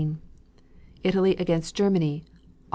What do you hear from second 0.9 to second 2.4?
Italy against Germany, Aug.